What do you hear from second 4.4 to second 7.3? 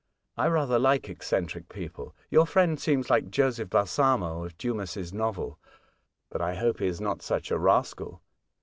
of Dumas' novel; but I hope he is not